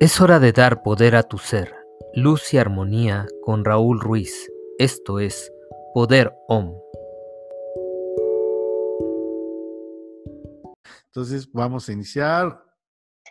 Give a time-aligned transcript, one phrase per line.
[0.00, 1.74] Es hora de dar poder a tu ser.
[2.14, 4.50] Luz y armonía con Raúl Ruiz.
[4.78, 5.52] Esto es
[5.92, 6.74] Poder OM.
[11.04, 12.64] Entonces vamos a iniciar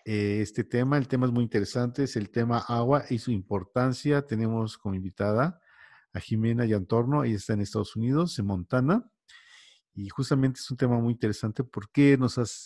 [0.05, 0.99] eh, este tema.
[0.99, 4.21] El tema es muy interesante, es el tema agua y su importancia.
[4.21, 5.59] Tenemos como invitada
[6.13, 9.11] a Jimena Yantorno, ella está en Estados Unidos, en Montana.
[9.95, 12.15] Y justamente es un tema muy interesante porque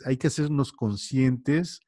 [0.03, 1.79] hay que hacernos conscientes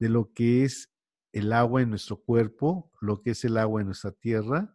[0.00, 0.90] de lo que es
[1.34, 4.72] el agua en nuestro cuerpo, lo que es el agua en nuestra tierra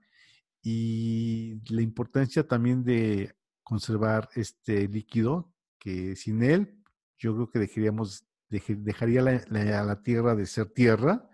[0.62, 6.78] y la importancia también de conservar este líquido, que sin él
[7.18, 11.30] yo creo que dejaríamos, dejaría la, la, tierra de ser tierra,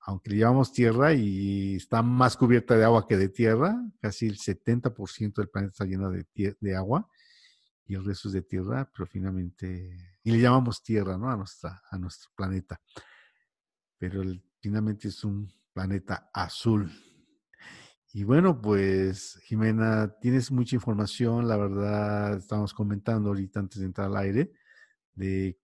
[0.00, 4.36] aunque le llamamos tierra y está más cubierta de agua que de tierra, casi el
[4.36, 7.08] 70% del planeta está lleno de, de agua
[7.86, 11.30] y el resto es de tierra, pero finalmente, y le llamamos tierra, ¿no?
[11.30, 12.78] A, nuestra, a nuestro planeta
[14.10, 14.22] pero
[14.60, 16.92] finalmente es un planeta azul.
[18.12, 24.08] Y bueno, pues Jimena, tienes mucha información, la verdad, estamos comentando ahorita antes de entrar
[24.08, 24.52] al aire,
[25.14, 25.58] de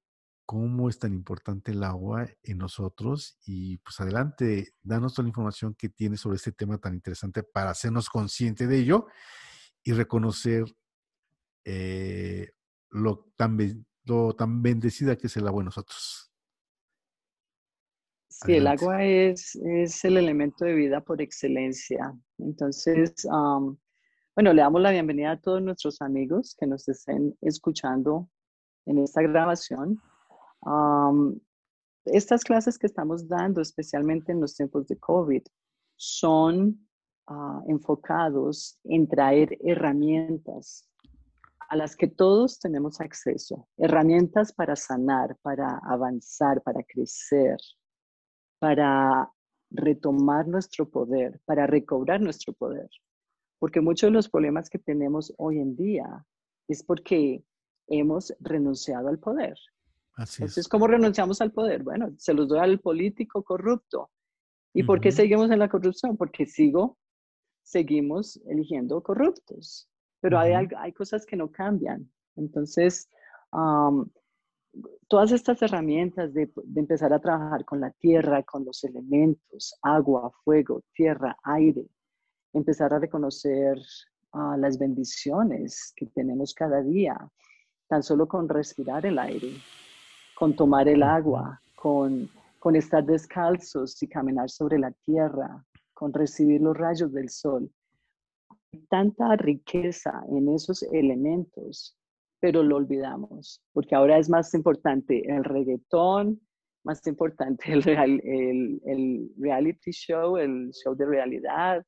[0.47, 5.75] cómo es tan importante el agua en nosotros y pues adelante, danos toda la información
[5.75, 9.07] que tienes sobre este tema tan interesante para hacernos consciente de ello
[9.83, 10.65] y reconocer
[11.65, 12.53] eh,
[12.89, 16.30] lo, tan, lo tan bendecida que es el agua en nosotros.
[18.45, 22.15] Sí, el agua es, es, el elemento de vida por excelencia.
[22.39, 28.31] Entonces, bueno, le damos la bienvenida a todos nuestros amigos que nos estén escuchando
[28.87, 30.01] en esta grabación.
[32.07, 35.43] estas clases que estamos dando, especialmente en los tiempos de COVID,
[35.97, 36.89] son
[37.29, 40.89] uh, enfocados en traer herramientas
[41.69, 47.59] a las que todos tenemos acceso, herramientas para sanar, para avanzar, para crecer,
[48.61, 49.33] para
[49.71, 52.89] retomar nuestro poder, para recobrar nuestro poder.
[53.59, 56.25] Porque muchos de los problemas que tenemos hoy en día
[56.69, 57.43] es porque
[57.89, 59.57] hemos renunciado al poder.
[60.15, 61.83] Así Entonces, ¿cómo renunciamos al poder?
[61.83, 64.11] Bueno, se los doy al político corrupto.
[64.73, 66.17] ¿Y por qué seguimos en la corrupción?
[66.17, 66.97] Porque sigo,
[67.63, 69.89] seguimos eligiendo corruptos.
[70.21, 72.09] Pero hay, hay cosas que no cambian.
[72.37, 73.09] Entonces,
[75.11, 80.83] todas estas herramientas de, empezar a trabajar con la tierra, con los elementos, agua, fuego,
[80.95, 81.85] tierra, aire,
[82.53, 83.77] empezar a reconocer
[84.33, 87.19] ah, las bendiciones que tenemos cada día,
[87.89, 89.51] tan solo con respirar el aire,
[90.37, 96.61] con tomar el agua, con, con estar descalzos y caminar sobre la tierra, con recibir
[96.61, 97.69] los rayos del sol.
[98.89, 102.00] Tanta riqueza en esos elementos
[102.41, 106.41] pero lo olvidamos, porque ahora es más importante el reggaetón,
[106.83, 111.85] más importante el, el, el reality show, el show de realidad,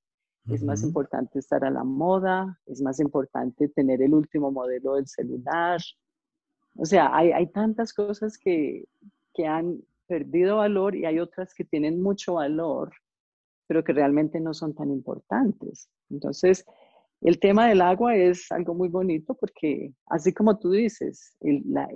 [0.49, 5.07] es más importante estar a la moda, es más importante tener el último modelo del
[5.07, 5.81] celular.
[6.77, 8.85] O sea, hay, hay tantas cosas que,
[9.35, 12.93] que han perdido valor y hay otras que tienen mucho valor,
[13.69, 15.89] pero que realmente no son tan importantes.
[16.11, 16.65] Entonces,
[17.23, 21.37] el tema del agua es algo muy bonito porque, así como tú dices,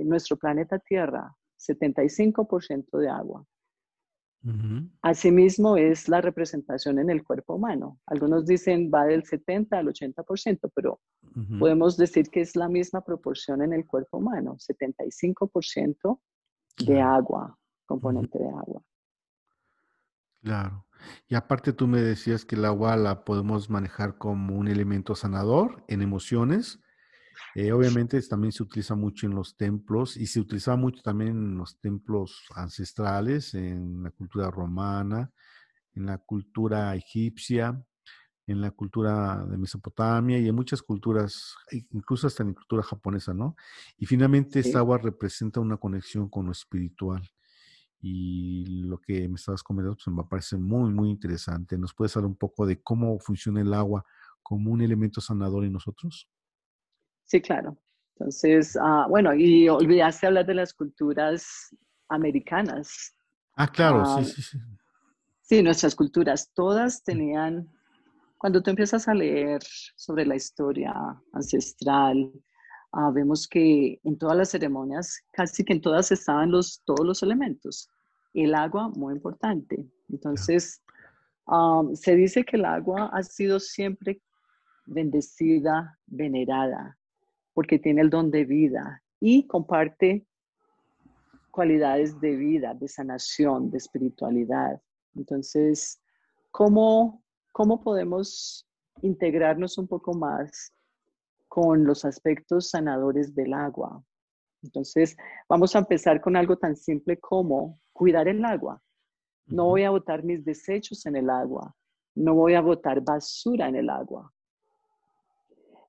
[0.04, 3.44] nuestro planeta Tierra, 75% de agua.
[5.02, 7.98] Asimismo, es la representación en el cuerpo humano.
[8.06, 11.00] Algunos dicen va del 70 al 80%, pero
[11.58, 16.20] podemos decir que es la misma proporción en el cuerpo humano, 75%
[16.86, 18.80] de agua, componente de agua.
[20.46, 20.86] Claro.
[21.26, 25.84] Y aparte tú me decías que el agua la podemos manejar como un elemento sanador
[25.88, 26.80] en emociones.
[27.56, 31.58] Eh, obviamente también se utiliza mucho en los templos y se utilizaba mucho también en
[31.58, 35.32] los templos ancestrales, en la cultura romana,
[35.94, 37.84] en la cultura egipcia,
[38.46, 41.56] en la cultura de Mesopotamia y en muchas culturas,
[41.90, 43.56] incluso hasta en la cultura japonesa, ¿no?
[43.98, 47.28] Y finalmente esta agua representa una conexión con lo espiritual
[48.00, 51.78] y lo que me estabas comentando pues, me parece muy, muy interesante.
[51.78, 54.04] ¿Nos puedes hablar un poco de cómo funciona el agua
[54.42, 56.28] como un elemento sanador en nosotros?
[57.24, 57.76] Sí, claro.
[58.18, 61.74] Entonces, ah, bueno, y olvidaste hablar de las culturas
[62.08, 63.14] americanas.
[63.56, 64.58] Ah, claro, sí, ah, sí, sí.
[65.42, 67.70] Sí, nuestras culturas, todas tenían,
[68.38, 69.62] cuando tú empiezas a leer
[69.94, 70.92] sobre la historia
[71.32, 72.32] ancestral,
[72.96, 77.22] ah, vemos que en todas las ceremonias, casi que en todas estaban los, todos los
[77.22, 77.90] elementos
[78.44, 79.86] el agua muy importante.
[80.08, 80.82] Entonces,
[81.46, 84.20] um, se dice que el agua ha sido siempre
[84.86, 86.98] bendecida, venerada,
[87.54, 90.26] porque tiene el don de vida y comparte
[91.50, 94.80] cualidades de vida, de sanación, de espiritualidad.
[95.14, 96.00] Entonces,
[96.50, 98.68] ¿cómo, cómo podemos
[99.00, 100.72] integrarnos un poco más
[101.56, 104.04] con los aspectos sanadores del agua?
[104.62, 105.16] Entonces,
[105.48, 108.82] vamos a empezar con algo tan simple como cuidar el agua.
[109.46, 111.74] No voy a botar mis desechos en el agua.
[112.14, 114.30] No voy a botar basura en el agua.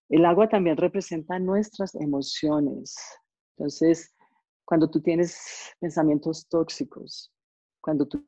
[0.07, 2.95] El agua también representa nuestras emociones.
[3.57, 4.15] Entonces,
[4.63, 7.29] cuando tú tienes pensamientos tóxicos,
[7.81, 8.25] cuando tú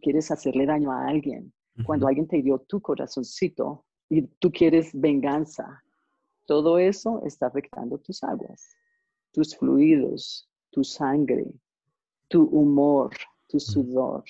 [0.00, 1.52] quieres hacerle daño a alguien,
[1.86, 5.81] cuando alguien te dio tu corazoncito y tú quieres venganza,
[6.46, 8.76] todo eso está afectando tus aguas,
[9.32, 11.46] tus fluidos, tu sangre,
[12.28, 13.10] tu humor,
[13.46, 14.24] tu sudor.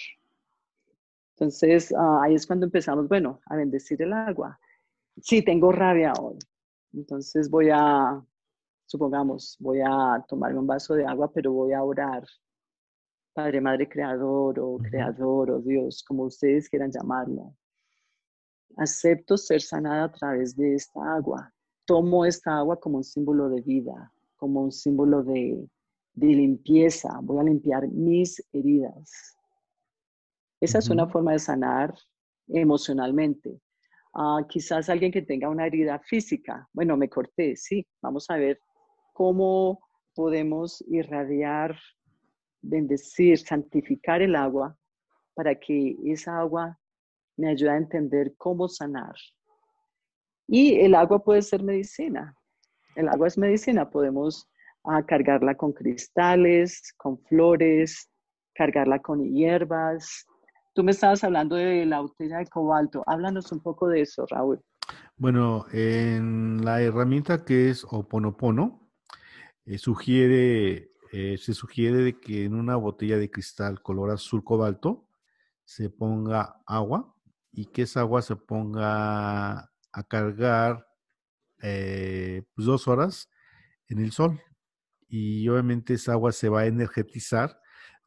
[1.34, 4.58] Entonces, ah, ahí es cuando empezamos, bueno, a bendecir el agua.
[5.20, 6.38] Sí, tengo rabia hoy.
[6.92, 8.22] Entonces voy a,
[8.86, 12.24] supongamos, voy a tomarme un vaso de agua, pero voy a orar.
[13.32, 17.54] Padre, Madre, Creador o Creador o Dios, como ustedes quieran llamarlo.
[18.76, 21.52] Acepto ser sanada a través de esta agua.
[21.84, 25.68] Tomo esta agua como un símbolo de vida, como un símbolo de,
[26.14, 27.18] de limpieza.
[27.22, 29.36] Voy a limpiar mis heridas.
[30.60, 31.94] Esa es una forma de sanar
[32.48, 33.60] emocionalmente.
[34.14, 36.68] Ah, quizás alguien que tenga una herida física.
[36.72, 37.86] Bueno, me corté, sí.
[38.00, 38.60] Vamos a ver
[39.12, 39.80] cómo
[40.14, 41.76] podemos irradiar,
[42.60, 44.76] bendecir, santificar el agua
[45.34, 46.78] para que esa agua
[47.36, 49.14] me ayude a entender cómo sanar.
[50.46, 52.36] Y el agua puede ser medicina.
[52.96, 53.88] El agua es medicina.
[53.90, 54.48] Podemos
[54.84, 58.10] ah, cargarla con cristales, con flores,
[58.54, 60.26] cargarla con hierbas,
[60.74, 63.02] Tú me estabas hablando de la botella de cobalto.
[63.06, 64.58] Háblanos un poco de eso, Raúl.
[65.16, 68.90] Bueno, en la herramienta que es Oponopono,
[69.66, 75.06] eh, sugiere, eh, se sugiere de que en una botella de cristal color azul cobalto
[75.64, 77.14] se ponga agua
[77.52, 80.86] y que esa agua se ponga a cargar
[81.62, 83.30] eh, pues, dos horas
[83.88, 84.40] en el sol.
[85.08, 87.62] Y obviamente esa agua se va a energetizar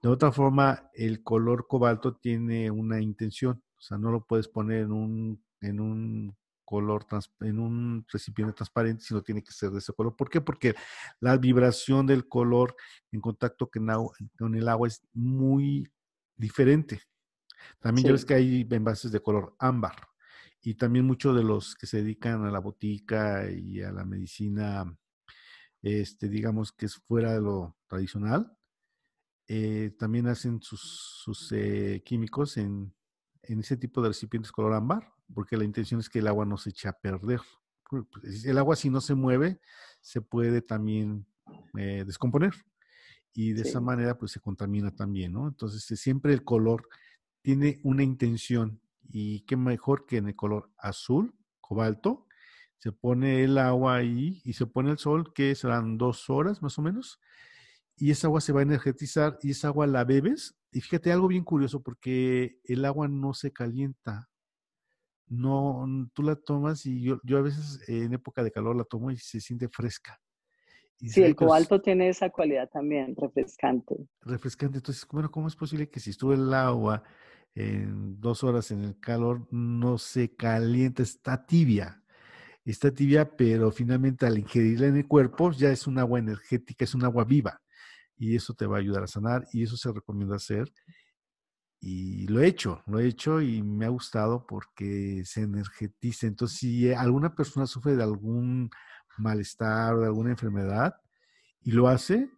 [0.05, 4.81] de otra forma, el color cobalto tiene una intención, o sea, no lo puedes poner
[4.81, 7.07] en un, en un color,
[7.39, 10.15] en un recipiente transparente, sino tiene que ser de ese color.
[10.15, 10.41] ¿Por qué?
[10.41, 10.75] Porque
[11.19, 12.75] la vibración del color
[13.11, 15.91] en contacto con, el agua es muy
[16.35, 17.01] diferente.
[17.79, 19.95] También ya ves que hay envases de color ámbar.
[20.65, 24.97] Y también muchos de los que se dedican a la botica y a la medicina,
[25.83, 28.51] este, digamos que es fuera de lo tradicional,
[29.47, 32.91] eh, también hacen sus, eh, químicos en,
[33.43, 36.71] ese tipo de recipientes color ámbar, porque la intención es que el agua no se
[36.71, 37.41] eche a perder.
[38.43, 39.61] El agua si no se mueve,
[40.01, 41.27] se puede también
[41.77, 42.55] eh, descomponer
[43.33, 45.47] y de esa manera pues se contamina también, ¿no?
[45.47, 46.87] Entonces siempre el color
[47.43, 52.25] tiene una intención y qué mejor que en el color azul, cobalto,
[52.77, 56.77] se pone el agua ahí y se pone el sol, que serán dos horas más
[56.77, 57.19] o menos,
[57.95, 60.55] y esa agua se va a energetizar y esa agua la bebes.
[60.71, 64.29] Y fíjate algo bien curioso porque el agua no se calienta.
[65.27, 69.09] No, tú la tomas y yo, yo a veces en época de calor la tomo
[69.11, 70.19] y se siente fresca.
[70.99, 73.95] sí, el cobalto tiene esa cualidad también, refrescante.
[74.21, 74.77] Refrescante.
[74.77, 77.01] Entonces, bueno, ¿cómo es posible que si estuve el agua
[77.55, 82.03] en dos horas en el calor no se calienta, está tibia?
[82.65, 86.95] Está tibia, pero finalmente al ingerirla en el cuerpo ya es un agua energética, es
[86.95, 87.61] un agua viva
[88.17, 90.71] y eso te va a ayudar a sanar y eso se recomienda hacer.
[91.79, 96.27] Y lo he hecho, lo he hecho y me ha gustado porque se energetiza.
[96.27, 98.69] Entonces, si alguna persona sufre de algún
[99.17, 100.95] malestar o de alguna enfermedad
[101.61, 102.29] y lo hace,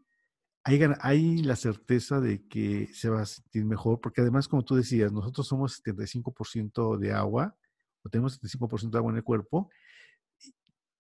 [1.02, 5.12] hay, la certeza de que se va a sentir mejor, porque además, como tú decías,
[5.12, 7.56] nosotros somos 75% de agua,
[8.04, 9.70] o tenemos 75% de agua en el cuerpo,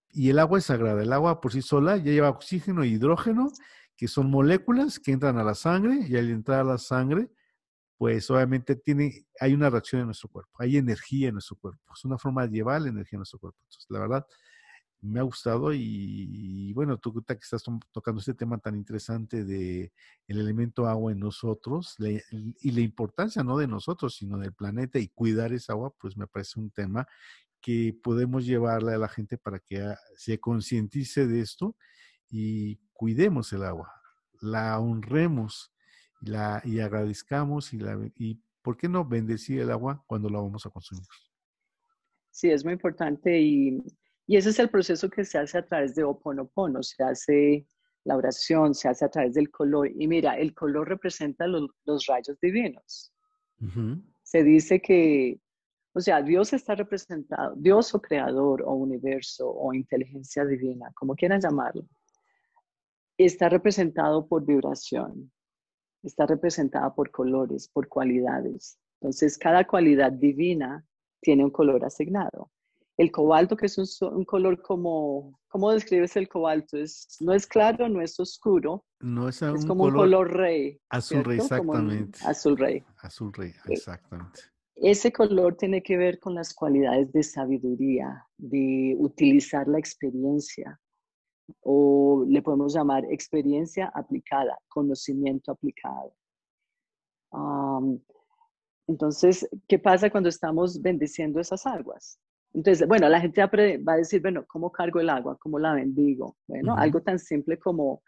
[0.09, 1.03] y el agua es sagrada.
[1.03, 3.51] El agua por sí sola ya lleva oxígeno e hidrógeno
[3.95, 7.31] que son moléculas que entran a la sangre y al entrar a la sangre,
[7.97, 12.05] pues obviamente tiene, hay una reacción en nuestro cuerpo, hay energía en nuestro cuerpo, es
[12.05, 13.57] una forma de llevar la energía en nuestro cuerpo.
[13.63, 14.25] Entonces, la verdad,
[15.07, 19.91] me ha gustado y, bueno, tú que estás tocando este tema tan interesante de
[20.27, 25.07] el elemento agua en nosotros y la importancia no de nosotros, sino del planeta y
[25.07, 27.07] cuidar esa agua, pues me parece un tema
[27.61, 31.75] que podemos llevarle a la gente para que se concientice de esto
[32.29, 33.91] y cuidemos el agua,
[34.41, 35.73] la honremos
[36.21, 40.65] la, y agradezcamos y, la, y, ¿por qué no bendecir el agua cuando la vamos
[40.65, 41.05] a consumir?
[42.31, 43.81] Sí, es muy importante y,
[44.27, 47.65] y ese es el proceso que se hace a través de Oponopono, se hace
[48.03, 49.89] la oración, se hace a través del color.
[49.89, 53.13] Y mira, el color representa los, los rayos divinos.
[54.23, 55.39] Se dice que,
[55.93, 61.39] o sea, Dios está representado, Dios o creador o universo o inteligencia divina, como quieran
[61.39, 61.87] llamarlo,
[63.17, 65.31] está representado por vibración,
[66.03, 68.77] está representada por colores, por cualidades.
[68.99, 70.85] Entonces, cada cualidad divina
[71.21, 72.51] tiene un color asignado.
[72.97, 76.77] El cobalto, que es un, color como, ¿cómo describes el cobalto?
[76.77, 78.83] Es, no es claro, no es oscuro.
[78.99, 80.79] No es, es como un color rey.
[80.89, 82.19] Azul rey, exactamente.
[82.25, 82.83] Azul rey.
[83.03, 84.41] Azul rey, exactamente.
[84.75, 90.79] Ese color tiene que ver con las cualidades de sabiduría, de utilizar la experiencia,
[91.61, 96.13] o le podemos llamar experiencia aplicada, conocimiento aplicado.
[98.87, 102.19] entonces, ¿qué pasa cuando estamos bendiciendo esas aguas?
[102.53, 105.37] Entonces, bueno, la gente va a decir, bueno, ¿cómo cargo el agua?
[105.39, 106.37] ¿Cómo la bendigo?
[106.47, 108.01] Bueno, algo tan simple como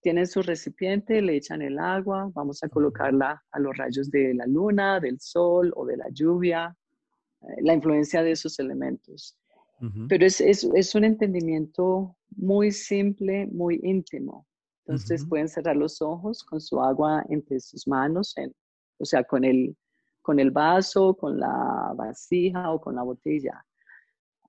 [0.00, 4.46] tienen su recipiente, le echan el agua, vamos a colocarla a los rayos de la
[4.46, 6.76] luna, del sol o de la lluvia,
[7.40, 9.38] eh, la influencia de esos elementos.
[10.08, 14.46] Pero es, es, es, un entendimiento muy simple, muy íntimo.
[14.86, 18.54] Entonces pueden cerrar los ojos con su agua entre sus manos, en,
[18.98, 19.76] o sea, con el,
[20.22, 23.62] con el vaso, con la vasija o con la botella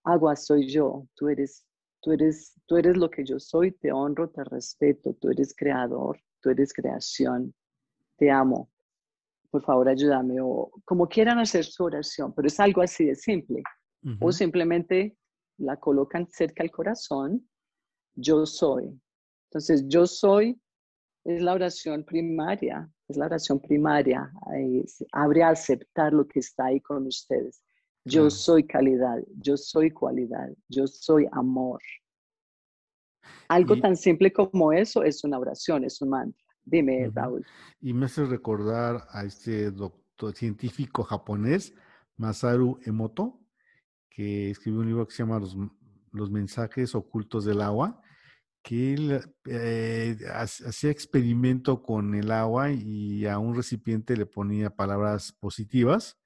[0.06, 1.66] agua soy yo, tú eres,
[2.02, 6.20] tú eres, tú eres lo que yo soy, te honro, te respeto, tú eres creador,
[6.42, 7.54] tú eres creación,
[8.18, 8.70] te amo.
[9.50, 13.64] Por favor, ayúdame o como quieran hacer su oración, pero es algo así de simple.
[14.20, 15.18] O simplemente
[15.58, 17.50] la colocan cerca al corazón,
[18.14, 19.02] yo soy.
[19.50, 20.62] Entonces, yo soy
[21.26, 24.32] es la oración primaria, es la oración primaria.
[25.12, 27.62] abre a aceptar lo que está ahí con ustedes.
[28.06, 31.82] Yo soy calidad, yo soy cualidad, yo soy amor.
[33.48, 36.46] Algo tan simple como eso es una oración, es un mantra.
[36.64, 37.46] Dime, Raúl.
[37.82, 41.74] Y me hace recordar a este doctor científico japonés,
[42.18, 43.40] Masaru Emoto,
[44.10, 45.40] que escribió un libro que se llama
[46.12, 48.02] Los, mensajes ocultos del agua,
[48.62, 55.32] que él eh, hacía experimento con el agua y a un recipiente le ponía palabras
[55.34, 56.20] positivas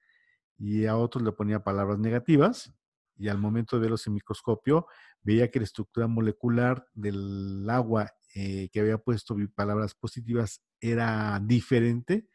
[0.59, 2.71] y a otros le ponía palabras negativas
[3.17, 4.85] y al momento de verlos en microscopio
[5.21, 12.29] veía que la estructura molecular del agua eh, que había puesto palabras positivas era diferente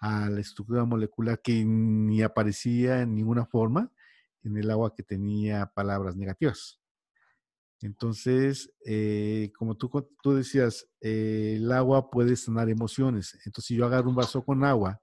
[0.00, 3.90] a la estructura molecular que ni aparecía en ninguna forma
[4.42, 6.78] en el agua que tenía palabras negativas.
[7.80, 9.90] Entonces, eh, como tú,
[10.22, 13.34] tú decías, eh, el agua puede sanar emociones.
[13.44, 15.00] Entonces, si yo agarro un vaso con agua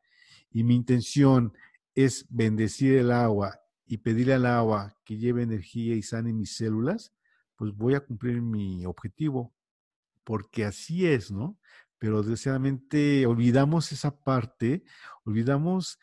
[0.51, 1.53] y mi intención
[1.95, 7.13] es bendecir el agua y pedirle al agua que lleve energía y sane mis células,
[7.55, 9.53] pues voy a cumplir mi objetivo,
[10.23, 11.59] porque así es, ¿no?
[11.97, 14.83] Pero desgraciadamente olvidamos esa parte,
[15.25, 15.99] olvidamos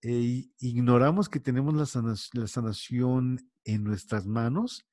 [0.00, 4.86] e ignoramos que tenemos la, la sanación en nuestras manos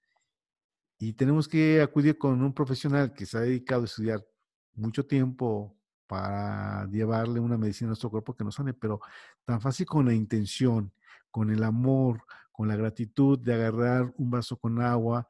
[0.98, 4.26] y tenemos que acudir con un profesional que se ha dedicado a estudiar
[4.74, 9.00] mucho tiempo para llevarle una medicina a nuestro cuerpo que nos sane, pero
[9.44, 10.92] tan fácil con la intención,
[11.32, 15.28] con el amor, con la gratitud de agarrar un vaso con agua.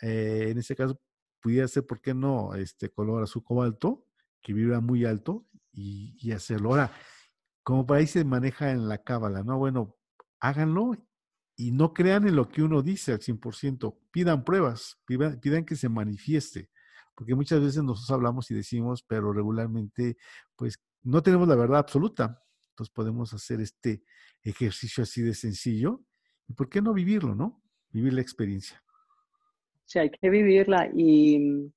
[0.00, 1.00] Eh, en este caso,
[1.40, 2.54] pudiera ser, ¿por qué no?
[2.54, 4.06] Este color azul cobalto,
[4.40, 6.70] que vibra muy alto, y, hacerlo.
[6.70, 6.92] Ahora,
[7.62, 9.58] como para ahí se maneja en la cábala, ¿no?
[9.58, 9.96] Bueno,
[10.40, 10.96] háganlo
[11.56, 15.88] y no crean en lo que uno dice al 100%, pidan pruebas, pidan que se
[15.88, 16.70] manifieste
[17.14, 20.16] porque muchas veces nosotros hablamos y decimos, pero regularmente,
[20.56, 22.42] pues no tenemos la verdad absoluta.
[22.70, 24.02] Entonces podemos hacer este
[24.42, 26.02] ejercicio así de sencillo.
[26.48, 27.62] ¿Y por qué no vivirlo, no?
[27.90, 28.82] Vivir la experiencia.
[29.84, 31.70] Sí, hay que vivirla y,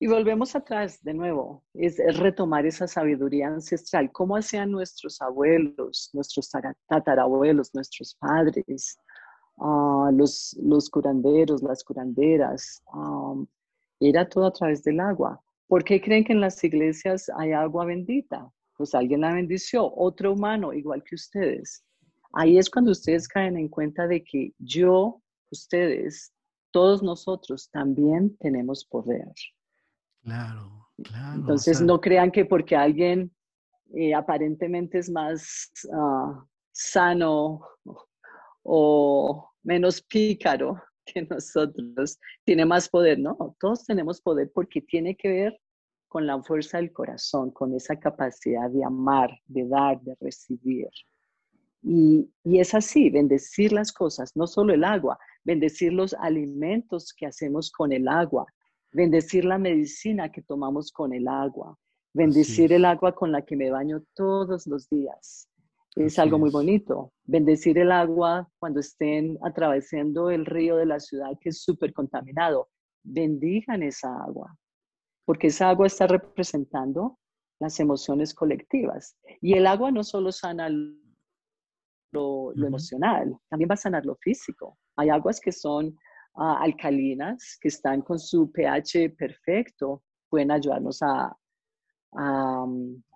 [0.00, 1.64] y volvemos atrás de nuevo.
[1.74, 4.10] Es, retomar esa sabiduría ancestral.
[4.10, 6.50] ¿Cómo hacían nuestros abuelos, nuestros
[6.88, 8.98] tatarabuelos, nuestros padres,
[9.58, 12.82] ah, los, los curanderos, las curanderas?
[14.08, 15.40] Era todo a través del agua.
[15.66, 18.50] ¿Por qué creen que en las iglesias hay agua bendita?
[18.76, 21.84] Pues alguien la bendició, otro humano igual que ustedes.
[22.32, 26.32] Ahí es cuando ustedes caen en cuenta de que yo, ustedes,
[26.70, 29.28] todos nosotros también tenemos poder.
[30.22, 31.40] Claro, claro.
[31.40, 33.30] Entonces no crean que porque alguien
[33.94, 37.60] eh, aparentemente es más ah, sano
[38.62, 40.80] o menos pícaro,
[41.12, 43.56] que nosotros tiene más poder, ¿no?
[43.60, 45.60] Todos tenemos poder porque tiene que ver
[46.08, 50.88] con la fuerza del corazón, con esa capacidad de amar, de dar, de recibir.
[51.82, 57.26] Y, y, es así, bendecir las cosas, no solo el agua, bendecir los alimentos que
[57.26, 58.46] hacemos con el agua,
[58.92, 61.76] bendecir la medicina que tomamos con el agua,
[62.12, 65.48] bendecir el agua con la que me baño todos los días,
[65.94, 67.12] Es algo muy bonito.
[67.24, 72.70] Bendecir el agua cuando estén atravesando el río de la ciudad que es súper contaminado.
[73.02, 74.56] Bendigan esa agua,
[75.26, 77.18] porque esa agua está representando
[77.60, 79.16] las emociones colectivas.
[79.40, 80.70] Y el agua no solo sana
[82.12, 84.78] lo, emocional, también va a sanar lo físico.
[84.96, 85.96] Hay aguas que son
[86.36, 91.36] ah, alcalinas, que están con su pH perfecto, pueden ayudarnos a,
[92.12, 92.66] a,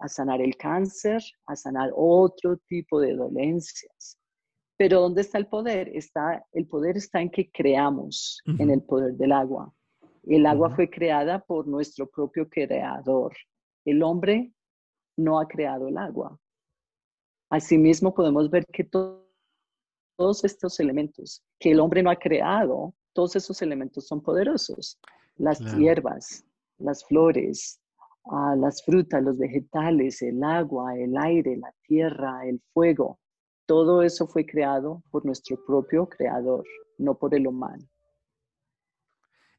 [0.08, 4.18] sanar el cáncer, a sanar otro tipo de dolencias.
[4.78, 5.88] Pero ¿dónde está el poder?
[5.94, 9.72] Está, el poder está en que creamos en el poder del agua.
[10.24, 13.34] El agua fue creada por nuestro propio creador.
[13.84, 14.52] El hombre
[15.16, 16.38] no ha creado el agua.
[17.48, 23.62] Asimismo, podemos ver que todos estos elementos que el hombre no ha creado, todos esos
[23.62, 24.98] elementos son poderosos.
[25.36, 26.44] Las hierbas,
[26.78, 27.80] las flores,
[28.56, 33.20] las frutas, los vegetales, el agua, el aire, la tierra, el fuego.
[33.66, 36.64] Todo eso fue creado por nuestro propio creador,
[36.98, 37.84] no por el humano.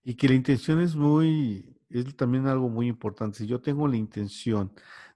[0.04, 3.40] Y que la intención es muy, es también algo muy importante.
[3.40, 4.72] Si yo tengo la intención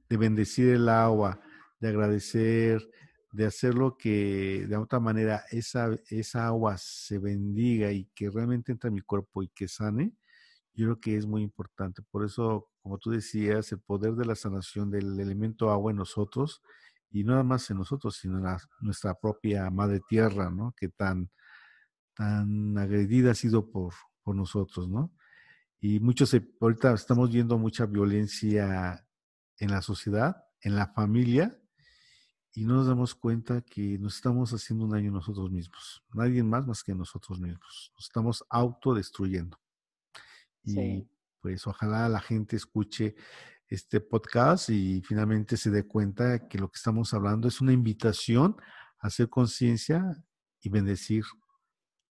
[0.10, 1.40] de bendecir el agua,
[1.80, 2.90] de agradecer,
[3.32, 8.74] de hacer lo que de otra manera esa, esa agua se bendiga y que realmente
[8.74, 10.14] entre en mi cuerpo y que sane,
[10.74, 12.02] yo creo que es muy importante.
[12.12, 16.62] Por eso, como tú decías, el poder de la sanación del elemento agua en nosotros,
[17.12, 20.74] y no nada más en nosotros, sino en nuestra propia madre tierra, ¿no?
[20.78, 21.30] Que tan,
[22.16, 25.12] tan agredida ha sido por, por nosotros, ¿no?
[25.80, 29.06] Y muchos, ahorita estamos viendo mucha violencia
[29.58, 31.58] en la sociedad, en la familia,
[32.54, 36.04] y no nos damos cuenta que nos estamos haciendo un daño nosotros mismos.
[36.14, 37.92] Nadie más más que nosotros mismos.
[37.96, 39.58] Nos estamos autodestruyendo.
[40.64, 41.08] Y
[41.40, 43.16] pues ojalá la gente escuche
[43.68, 48.56] este podcast y finalmente se dé cuenta que lo que estamos hablando es una invitación
[49.00, 50.04] a hacer conciencia
[50.62, 51.24] y bendecir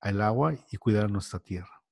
[0.01, 1.83] al agua y cuidar nuestra tierra.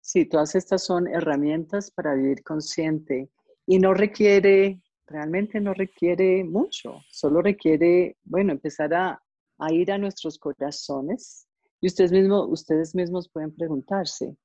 [0.00, 3.28] Sí, todas estas son herramientas para vivir consciente
[3.66, 9.20] y no requiere, realmente no requiere mucho, solo requiere, bueno, empezar a,
[9.58, 11.48] a ir a nuestros corazones
[11.80, 14.36] y ustedes mismos, ustedes mismos pueden preguntarse,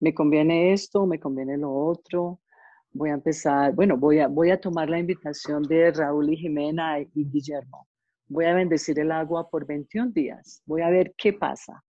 [0.00, 2.40] me conviene esto, me conviene lo otro.
[2.92, 7.00] Voy a empezar, bueno, voy a, voy a tomar la invitación de Raúl y Jimena
[7.00, 7.86] y Guillermo.
[8.26, 10.62] Voy a bendecir el agua por 21 días.
[10.64, 11.84] Voy a ver qué pasa.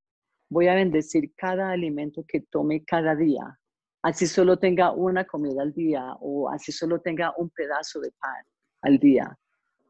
[0.49, 3.57] Voy a bendecir cada alimento que tome cada día.
[4.03, 8.43] Así solo tenga una comida al día o así solo tenga un pedazo de pan
[8.81, 9.37] al día.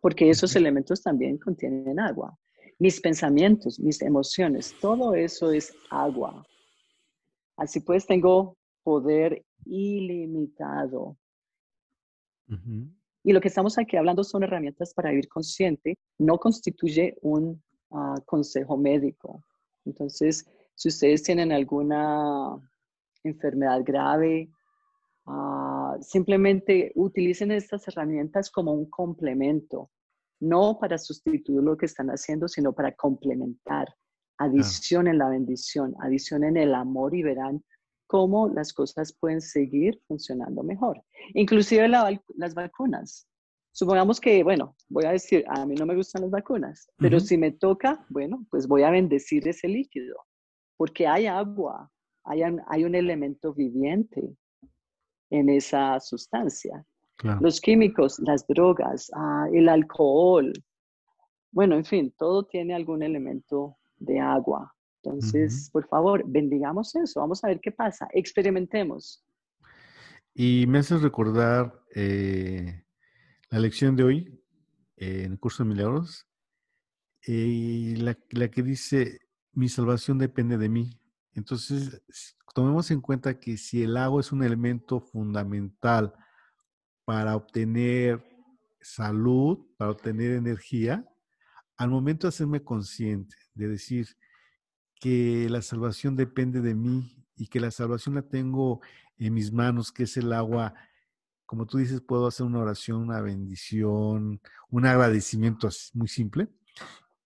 [0.02, 2.38] Porque esos elementos también contienen agua.
[2.80, 6.46] Mis pensamientos, mis emociones, todo eso es agua.
[7.62, 11.16] Así pues, tengo poder ilimitado.
[13.24, 18.16] Y lo que estamos aquí hablando son herramientas para vivir consciente, no constituye un ah,
[18.26, 19.44] consejo médico.
[19.86, 20.44] Entonces,
[20.74, 22.58] si ustedes tienen alguna
[23.24, 24.50] enfermedad grave,
[25.28, 29.92] ah, simplemente utilicen estas herramientas como un complemento,
[30.40, 33.88] no para sustituir lo que están haciendo, sino para complementar
[34.42, 37.64] Adicionen la bendición, adicionen el amor y verán
[38.08, 41.02] cómo las cosas pueden seguir funcionando mejor.
[41.34, 43.28] Inclusive las vacunas.
[43.72, 47.38] Supongamos que, bueno, voy a decir, a mí no me gustan las vacunas, pero si
[47.38, 50.16] me toca, bueno, pues voy a bendecir ese líquido,
[50.76, 51.90] porque hay agua,
[52.26, 54.36] hay, hay un elemento viviente
[55.30, 56.84] en esa sustancia.
[57.40, 60.52] Los químicos, las drogas, ah, el alcohol,
[61.52, 64.74] bueno, en fin, todo tiene algún elemento de agua.
[65.04, 69.26] Entonces, por favor, bendigamos eso, vamos a ver qué pasa, experimentemos.
[70.34, 72.84] Y me haces recordar eh,
[73.50, 74.42] la lección de hoy
[74.98, 76.28] en el curso de milagros,
[77.26, 79.20] y la, la, que dice,
[79.54, 81.00] mi salvación depende de mí.
[81.34, 82.04] Entonces,
[82.54, 86.14] tomemos en cuenta que si el agua es un elemento fundamental
[87.06, 88.24] para obtener
[88.82, 91.11] salud, para obtener energía,
[91.78, 94.08] al momento de hacerme consciente de decir
[95.00, 98.82] que la salvación depende de mí y que la salvación la tengo
[99.18, 100.74] en mis manos, que es el agua,
[101.46, 106.48] como tú dices, puedo hacer una oración, una bendición, un agradecimiento muy simple,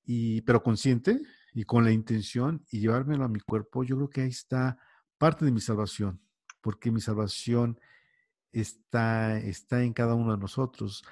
[0.06, 1.22] y, pero consciente
[1.54, 4.78] y con la intención y llevármelo a mi cuerpo, yo creo que ahí está
[5.18, 6.22] parte de mi salvación,
[6.62, 7.80] porque mi salvación
[8.52, 11.04] está, está en cada uno de nosotros.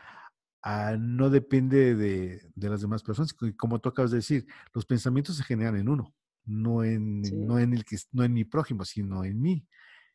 [0.66, 3.34] Ah, no depende de, las demás personas.
[3.58, 7.74] Como tú acabas de decir, los pensamientos se generan en uno, no en, no en,
[7.74, 9.68] el que, no en mi prójimo, sino en mí.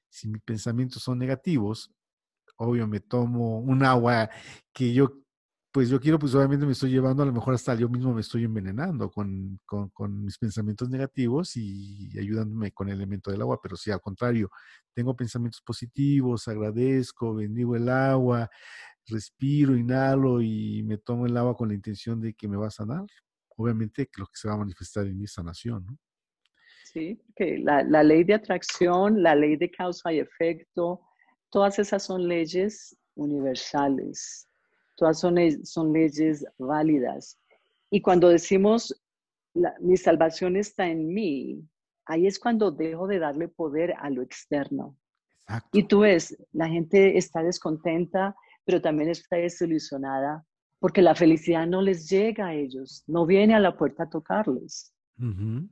[0.08, 1.92] Si mis pensamientos son negativos,
[2.56, 4.30] obvio me tomo un agua
[4.72, 5.22] que yo
[5.70, 8.22] pues yo quiero, pues obviamente me estoy llevando, a lo mejor hasta yo mismo me
[8.22, 13.60] estoy envenenando con, con, con, mis pensamientos negativos y ayudándome con el elemento del agua,
[13.62, 14.50] pero si al contrario,
[14.94, 18.50] tengo pensamientos positivos, agradezco, bendigo el agua,
[19.08, 22.70] respiro, inhalo y me tomo el agua con la intención de que me va a
[22.70, 23.04] sanar,
[23.56, 25.96] obviamente lo que se va a manifestar en mi sanación, ¿no?
[26.84, 31.02] Sí, que la, la ley de atracción, la ley de causa y efecto,
[31.50, 34.48] todas esas son leyes universales
[34.98, 37.38] todas son, son leyes válidas.
[37.88, 39.00] Y cuando decimos,
[39.80, 41.64] mi salvación está en mí,
[42.04, 44.96] ahí es cuando dejo de darle poder a lo externo.
[45.72, 48.36] Y tú ves, la gente está descontenta,
[48.68, 50.44] pero también está desilusionada
[50.78, 54.92] porque la felicidad no les llega a ellos, no viene a la puerta a tocarles.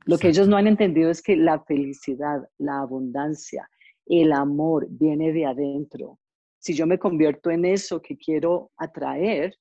[0.05, 3.69] Lo que ellos no han entendido es que la felicidad, la abundancia,
[4.07, 6.19] el amor viene de adentro
[6.59, 9.55] si yo me convierto en eso que quiero atraer,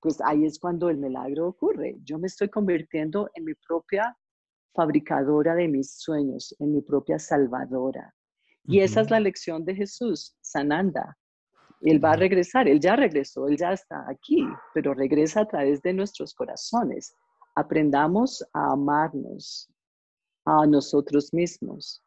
[0.00, 1.96] pues ahí es cuando el milagro ocurre.
[2.02, 4.16] Yo me estoy convirtiendo en mi propia
[4.74, 8.12] fabricadora de mis sueños, en mi propia salvadora.
[8.64, 11.16] Y esa es la lección de Jesús, Sananda.
[11.80, 15.80] Él va a regresar, él ya regresó, él ya está aquí, pero regresa a través
[15.82, 17.14] de nuestros corazones.
[17.54, 19.70] Aprendamos a amarnos
[20.44, 22.02] a nosotros mismos.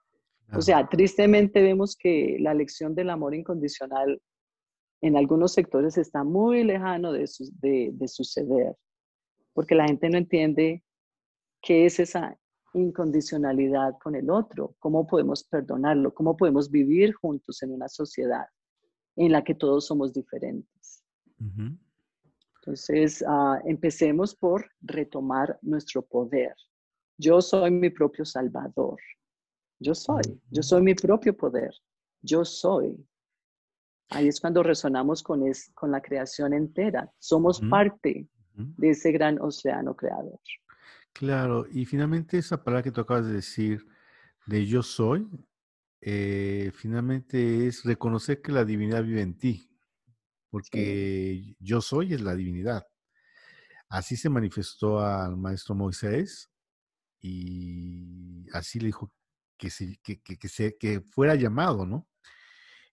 [0.56, 4.22] O sea, tristemente vemos que la lección del amor incondicional
[5.02, 7.28] en algunos sectores está muy lejano de,
[7.62, 8.76] de, suceder,
[9.54, 10.84] porque la gente no entiende
[11.62, 12.38] qué es esa
[12.74, 18.46] incondicionalidad con el otro, cómo podemos perdonarlo, cómo podemos vivir juntos en una sociedad
[19.16, 21.04] en la que todos somos diferentes.
[22.60, 26.56] Entonces, ah, empecemos por retomar nuestro poder.
[27.18, 28.98] Yo soy mi propio salvador.
[29.80, 31.74] Yo soy, yo soy mi propio poder.
[32.22, 33.06] Yo soy.
[34.10, 37.12] Ahí es cuando resonamos con, es, con la creación entera.
[37.20, 40.40] Somos parte de ese gran océano creador.
[41.12, 43.86] Claro, y finalmente esa palabra que tú acabas de decir,
[44.46, 45.28] de yo soy,
[46.06, 49.70] eh, finalmente es reconocer que la divinidad vive en ti,
[50.50, 52.86] porque yo soy es la divinidad.
[53.88, 56.52] Así se manifestó al maestro Moisés
[57.22, 59.14] y así le dijo
[59.58, 60.38] que, se, que, que,
[60.78, 62.10] que fuera llamado, ¿no?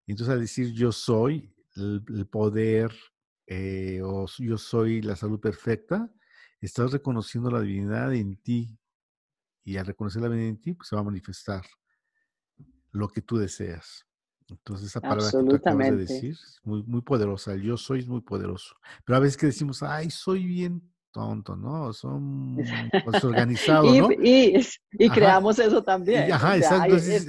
[0.06, 2.94] Entonces, al decir yo soy el, poder
[3.48, 6.12] eh, o yo soy la salud perfecta,
[6.60, 8.78] estás reconociendo la divinidad en ti.
[9.64, 11.64] Y al reconocer la divinidad en ti, pues se va a manifestar
[12.92, 14.06] lo que tú deseas.
[14.48, 17.52] Entonces, esa palabra que tú acabas de decir es muy, muy poderosa.
[17.52, 18.74] El yo soy es muy poderoso.
[19.04, 21.92] Pero a veces que decimos, ay, soy bien tonto, ¿no?
[21.92, 22.56] Son
[23.04, 24.10] pues, organizados, ¿no?
[24.12, 24.60] Y,
[24.92, 26.32] y, creamos eso también.
[26.32, 27.26] ajá, Entonces,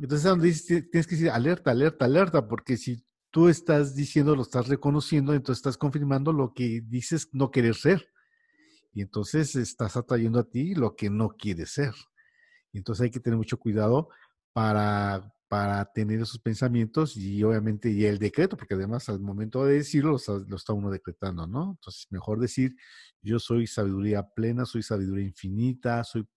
[0.00, 5.34] entonces, tienes que decir alerta, alerta, alerta, porque si tú estás diciendo, lo estás reconociendo,
[5.34, 8.08] entonces estás confirmando lo que dices no querer ser.
[8.94, 11.92] Y entonces estás atrayendo a ti lo que no quieres ser.
[12.72, 14.08] Y entonces hay que tener mucho cuidado
[14.58, 19.74] para para tener esos pensamientos y obviamente y el decreto, porque además al momento de
[19.74, 21.70] decirlo lo está, uno decretando, ¿no?
[21.70, 22.76] Entonces, mejor decir,
[23.22, 26.28] yo soy sabiduría plena, soy sabiduría infinita, soy,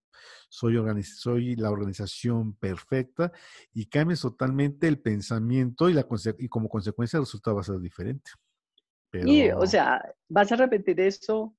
[0.47, 3.33] soy, soy la organización perfecta
[3.73, 6.05] y cambies totalmente el pensamiento y, la,
[6.37, 8.31] y como consecuencia el resultado va a ser diferente.
[9.11, 11.53] Y, o sea, vas a repetir eso,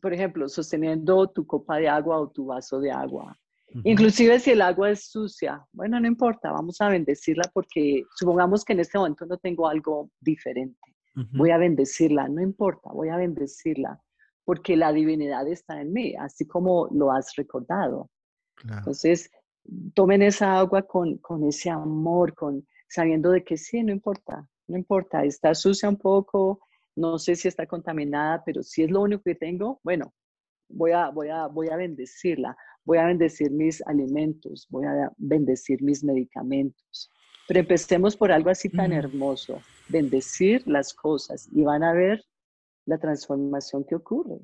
[0.00, 3.36] por ejemplo, sosteniendo tu copa de agua o tu vaso de agua
[3.82, 8.72] Inclusive si el agua es sucia, bueno, no importa, vamos a bendecirla porque supongamos que
[8.72, 10.78] en este momento no tengo algo diferente.
[11.32, 14.00] Voy a bendecirla, no importa, voy a bendecirla
[14.44, 18.10] porque la divinidad está en mí, así como lo has recordado.
[18.62, 19.30] Entonces,
[19.94, 24.76] tomen esa agua con, con ese amor, con sabiendo de que sí, no importa, no
[24.76, 26.60] importa, está sucia un poco,
[26.96, 30.12] no sé si está contaminada, pero si es lo único que tengo, bueno,
[30.68, 35.82] voy a, voy a, voy a bendecirla voy a bendecir mis alimentos, voy a bendecir
[35.82, 37.10] mis medicamentos.
[37.46, 42.24] Pero empecemos por algo así tan hermoso, bendecir las cosas y van a ver
[42.86, 44.40] la transformación que ocurre.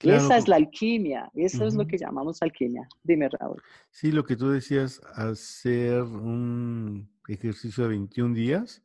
[0.00, 2.88] Esa es la alquimia, eso es lo que llamamos alquimia.
[3.02, 3.60] Dime, Raúl.
[3.90, 8.82] Sí, lo que tú decías, hacer un ejercicio de 21 días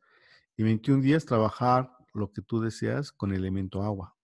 [0.58, 4.15] y 21 días trabajar lo que tú deseas con el elemento agua.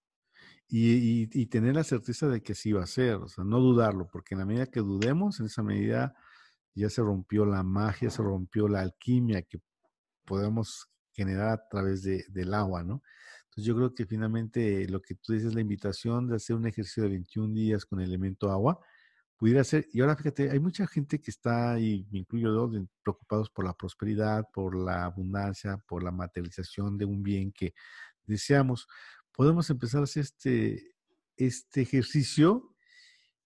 [0.74, 4.34] Y, tener la certeza de que sí va a ser, o sea, no dudarlo, porque
[4.34, 6.14] en la medida que dudemos, en esa medida
[6.74, 9.60] ya se rompió la magia, se rompió la alquimia que
[10.24, 13.02] podemos generar a través de, del agua, ¿no?
[13.44, 17.02] Entonces yo creo que finalmente lo que tú dices, la invitación de hacer un ejercicio
[17.02, 18.80] de 21 días con el elemento agua,
[19.36, 23.50] pudiera ser, y ahora fíjate, hay mucha gente que está, y me incluyo yo, preocupados
[23.50, 27.74] por la prosperidad, por la abundancia, por la materialización de un bien que
[28.26, 28.88] deseamos.
[29.32, 30.94] Podemos empezar a hacer este,
[31.36, 32.74] este ejercicio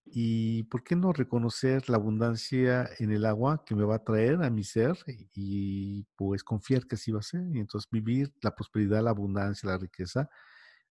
[0.04, 4.42] y por qué no reconocer la abundancia en el agua que me va a traer
[4.42, 4.96] a mi ser
[5.34, 9.68] y pues confiar que así va a ser y entonces vivir la prosperidad, la abundancia,
[9.68, 10.30] la riqueza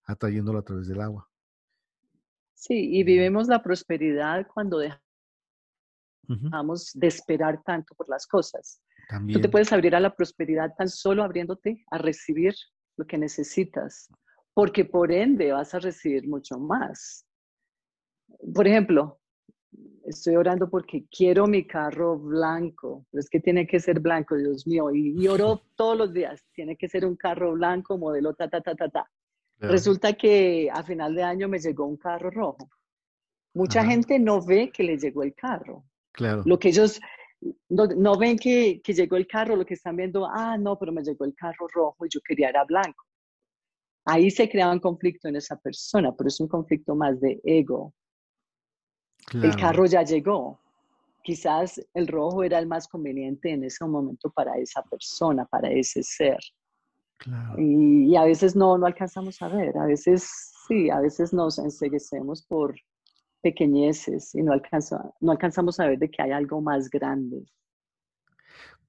[0.03, 1.29] atrayéndola a través del agua.
[2.53, 4.79] Sí, y vivimos la prosperidad cuando
[6.27, 8.81] dejamos de esperar tanto por las cosas.
[9.31, 12.55] Tú te puedes abrir a la prosperidad tan solo abriéndote a recibir
[12.97, 14.09] lo que necesitas,
[14.55, 17.25] porque por ende vas a recibir mucho más
[18.53, 19.19] por ejemplo,
[20.05, 24.67] estoy orando porque quiero mi carro blanco, pero es que tiene que ser blanco, Dios
[24.67, 28.61] mío, y, oro todos los días, tiene que ser un carro blanco, modelo ta, ta,
[28.61, 29.09] ta, ta, ta.
[29.57, 32.69] Resulta que a final de año me llegó un carro rojo.
[33.53, 35.85] Mucha gente no ve que le llegó el carro.
[36.11, 36.43] Claro.
[36.45, 36.99] Lo que ellos
[37.69, 41.03] no, ven que, que, llegó el carro, lo que están viendo, ah, no, pero me
[41.03, 43.05] llegó el carro rojo y yo quería era blanco.
[44.05, 47.93] Ahí se crea un conflicto en esa persona, pero es un conflicto más de ego,
[49.33, 50.59] el carro ya llegó.
[51.23, 56.03] Quizás el rojo era el más conveniente en ese momento para esa persona, para ese
[56.03, 56.37] ser.
[57.57, 60.29] Y, a veces no, no alcanzamos a ver, a veces
[60.67, 62.75] sí, a veces nos enseguecemos por
[63.41, 64.53] pequeñeces y no,
[65.21, 67.43] no alcanzamos a ver de que hay algo más grande.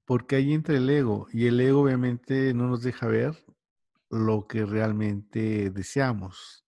[0.04, 3.34] Porque ahí entra el ego y el ego obviamente no nos deja ver
[4.10, 6.64] lo que realmente deseamos.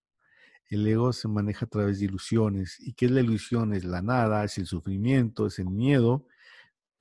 [0.69, 2.77] El ego se maneja a través de ilusiones.
[2.81, 3.75] ¿Y qué es la ilusión?
[3.75, 6.27] Es la nada, es el sufrimiento, es el miedo.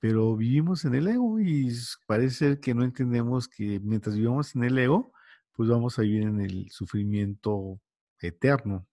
[0.00, 1.72] Pero vivimos en el ego y
[2.06, 5.12] parece ser que no entendemos que mientras vivamos en el ego,
[5.52, 7.80] pues vamos a vivir en el sufrimiento
[8.20, 8.86] eterno.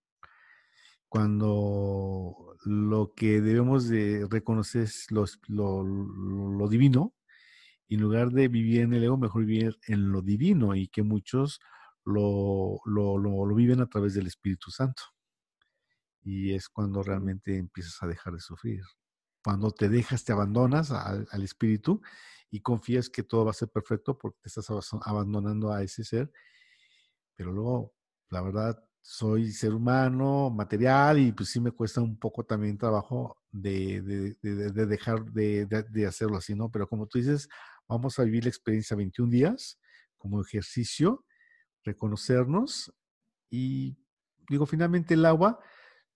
[1.08, 7.25] Cuando lo que debemos de reconocer es lo, lo divino, y
[7.90, 11.60] en lugar de vivir en el ego, mejor vivir en lo divino y que muchos
[12.04, 15.04] lo, lo, lo, viven a través del Espíritu Santo.
[16.24, 18.82] Y es cuando realmente empiezas a dejar de sufrir.
[19.44, 22.02] Cuando te dejas, te abandonas al, al Espíritu
[22.50, 24.70] y confías que todo va a ser perfecto porque te estás
[25.04, 26.32] abandonando a ese ser.
[27.36, 27.94] Pero luego,
[28.30, 33.38] la verdad, soy ser humano, material, y pues sí me cuesta un poco también trabajo
[33.52, 36.72] de, de, de, de dejar de, hacerlo así, ¿no?
[36.72, 37.48] Pero como tú dices,
[37.88, 39.80] vamos a vivir la experiencia 21 días
[40.18, 41.26] como ejercicio
[41.86, 42.94] reconocernos
[43.50, 43.98] y
[44.50, 45.60] digo, finalmente el agua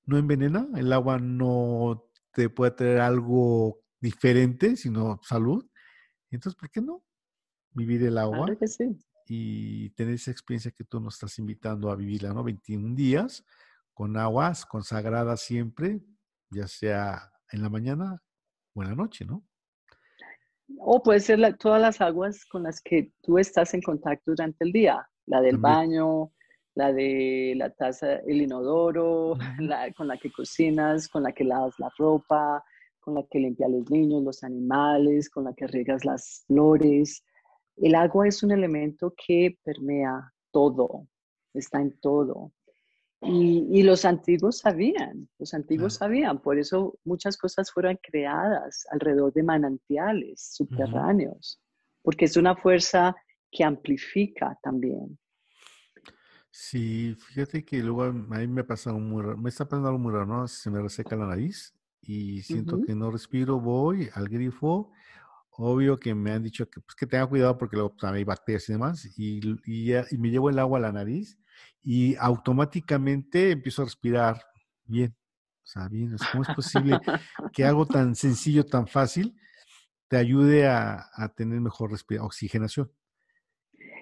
[0.06, 5.66] no envenena, el agua no te puede traer algo diferente, sino salud.
[6.32, 7.04] Entonces, ¿por qué no
[7.72, 8.48] vivir el agua?
[9.28, 12.44] Y tener esa experiencia que tú nos estás invitando a vivirla, ¿no?
[12.44, 13.46] 21 días
[13.94, 16.02] con aguas consagradas siempre,
[16.50, 18.24] ya sea en la mañana
[18.74, 19.46] o en la noche, ¿no?
[20.78, 24.72] O puede ser todas las aguas con las que tú estás en contacto durante el
[24.72, 26.32] día la del baño,
[26.76, 31.80] la de la taza, el inodoro, la, con la que cocinas, con la que lavas
[31.80, 32.64] la ropa,
[33.00, 37.24] con la que limpias los niños, los animales, con la que riegas las flores.
[37.78, 41.08] El agua es un elemento que permea todo,
[41.54, 42.52] está en todo.
[43.22, 49.44] Y, los antiguos sabían, los antiguos sabían, por eso muchas cosas fueron creadas alrededor de
[49.44, 51.60] manantiales subterráneos,
[52.02, 53.14] porque es una fuerza
[53.52, 55.20] que amplifica también.
[56.50, 60.14] Sí, fíjate que luego a mí me pasa muy raro, me está pasando algo muy
[60.14, 60.48] raro, ¿no?
[60.48, 64.92] Se me reseca la nariz y siento que no respiro, voy al grifo,
[65.52, 68.70] obvio que me han dicho que, pues, que tenga cuidado porque luego pues, hay bacterias
[68.70, 71.38] y demás, y, y, y, me llevo el agua a la nariz
[71.82, 74.42] y automáticamente empiezo a respirar
[74.86, 75.16] bien.
[75.64, 77.00] O sea, bien, ¿cómo es posible
[77.54, 79.36] que algo tan sencillo, tan fácil,
[80.08, 82.92] te ayude a, a tener mejor oxigenación?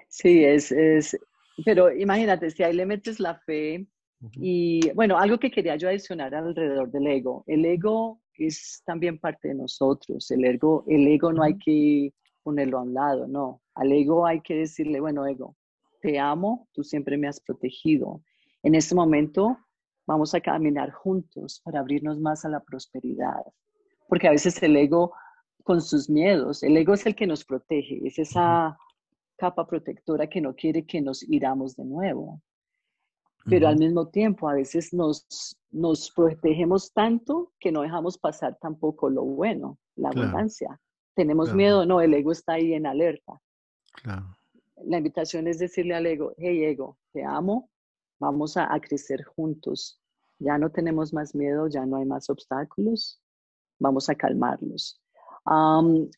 [0.07, 1.17] Sí, es, es,
[1.65, 3.87] pero imagínate, si ahí le metes la fe
[4.33, 7.43] y, bueno, algo que quería yo adicionar alrededor del ego.
[7.47, 10.31] El ego es también parte de nosotros.
[10.31, 13.61] El ego, el ego no hay que ponerlo a un lado, no.
[13.75, 15.55] Al ego hay que decirle, bueno, ego,
[16.01, 18.21] te amo, tú siempre me has protegido.
[18.63, 19.57] En este momento
[20.05, 23.43] vamos a caminar juntos para abrirnos más a la prosperidad.
[24.07, 25.13] Porque a veces el ego
[25.63, 28.77] con sus miedos, el ego es el que nos protege, es esa
[29.35, 32.41] capa protectora que no quiere que nos iramos de nuevo.
[33.45, 35.25] Pero al mismo tiempo, a veces nos,
[35.71, 40.81] nos protegemos tanto que no dejamos pasar tampoco lo bueno, la abundancia.
[41.15, 43.39] Tenemos miedo, no, el ego está ahí en alerta.
[44.85, 47.69] La invitación es decirle al ego, hey ego, te amo,
[48.19, 50.01] vamos a, a crecer juntos.
[50.39, 53.21] Ya no tenemos más miedo, ya no hay más obstáculos,
[53.79, 55.01] vamos a calmarlos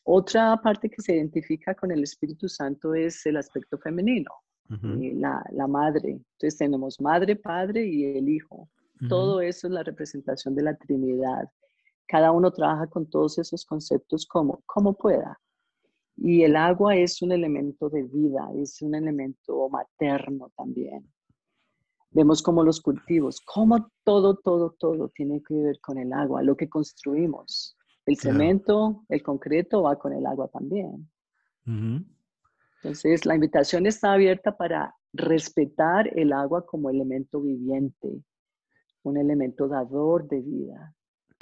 [0.04, 4.30] otra parte que se identifica con el Espíritu Santo es el aspecto femenino.
[4.68, 6.10] la, la, madre.
[6.10, 8.68] Entonces tenemos madre, padre y el hijo.
[9.08, 11.48] Todo eso es la representación de la Trinidad.
[12.06, 15.40] Cada uno trabaja con todos esos conceptos como, como pueda.
[16.22, 21.10] Y el agua es un elemento de vida, es un elemento materno también.
[22.10, 26.56] Vemos como los cultivos, como todo, todo, todo tiene que ver con el agua, lo
[26.56, 27.74] que construimos.
[28.04, 31.10] El cemento, el concreto va con el agua también.
[31.64, 38.22] Entonces, la invitación está abierta para respetar el agua como elemento viviente,
[39.04, 40.94] un elemento dador de vida.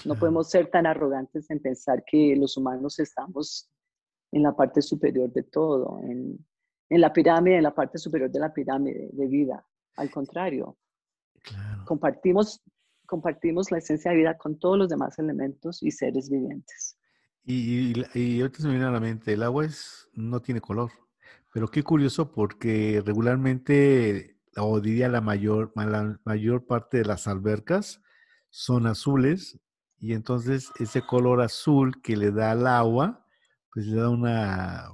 [0.04, 3.68] No podemos ser tan arrogantes en pensar que los humanos estamos
[4.32, 6.38] en la parte superior de todo, en,
[6.90, 9.64] la pirámide, en la parte superior de la pirámide de vida.
[9.96, 10.76] Al contrario,
[11.84, 12.62] compartimos,
[13.06, 16.98] compartimos la esencia de vida con todos los demás elementos y seres vivientes.
[17.44, 20.90] Y, y, ahorita se me viene a la mente, el agua es, no tiene color,
[21.52, 28.02] pero qué curioso porque regularmente, o diría la mayor, la mayor parte de las albercas
[28.50, 29.58] son azules
[29.98, 33.26] y entonces ese color azul que le da al agua,
[33.72, 34.88] pues le da una,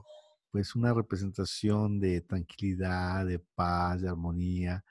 [0.51, 4.85] pues una representación de tranquilidad, de paz, de armonía,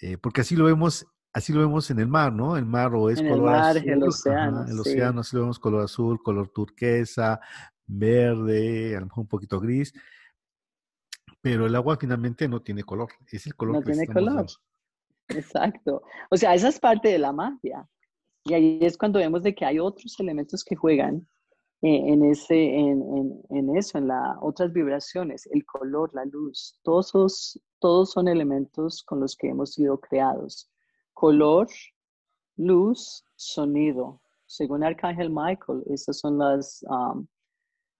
[0.00, 2.56] eh, porque así lo vemos, así lo vemos en el mar, ¿no?
[2.56, 5.42] El mar o es en color el mar, azul, el océano, el océano así lo
[5.42, 7.40] vemos color azul, color turquesa,
[7.86, 9.92] verde, a lo mejor un poquito gris,
[11.40, 14.46] pero el agua finalmente no tiene color, es el color no tiene color.
[15.28, 16.02] Exacto.
[16.30, 17.88] O sea, esa es parte de la magia.
[18.44, 21.26] Y ahí es cuando vemos de que hay otros elementos que juegan
[21.82, 28.12] en, ese, en, en, eso, en las otras vibraciones, el color, la luz, todos, todos
[28.12, 30.70] son elementos con los que hemos sido creados.
[31.12, 31.68] Color,
[32.56, 34.20] luz, sonido.
[34.46, 37.26] Según Arcángel Michael, esos son las, um,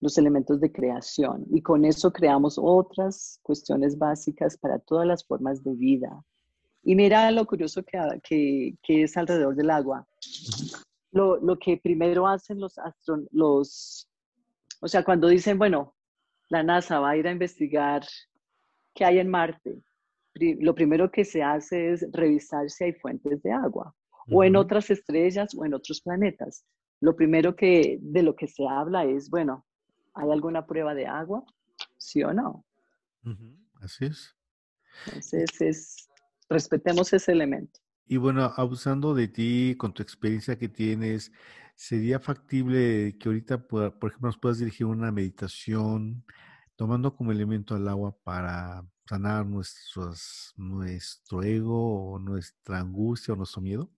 [0.01, 1.47] los elementos de creación.
[1.51, 6.25] Y con eso creamos otras cuestiones básicas para todas las formas de vida.
[6.85, 10.07] Y mira lo curioso que, que, es alrededor del agua.
[11.13, 14.09] Lo, lo que primero hacen los astros, los,
[14.81, 15.95] o sea, cuando dicen, bueno,
[16.49, 18.03] la NASA va a ir a investigar
[18.95, 19.83] qué hay en Marte,
[20.35, 23.95] lo primero que se hace es revisar si hay fuentes de agua,
[24.31, 26.65] o en otras estrellas o en otros planetas.
[27.01, 29.67] Lo primero que de lo que se habla es, bueno,
[30.15, 31.45] ¿hay alguna prueba de agua?
[31.99, 32.65] ¿Sí o no?
[33.81, 34.35] Así es.
[35.07, 36.09] Entonces es
[36.49, 37.81] respetemos ese elemento.
[38.07, 41.33] Y bueno, abusando de ti, con tu experiencia que tienes,
[41.75, 46.25] ¿sería factible que ahorita, por ejemplo, nos puedas dirigir una meditación
[46.77, 53.63] tomando como elemento al agua para sanar nuestros, nuestro ego o nuestra angustia o nuestro
[53.63, 53.91] miedo?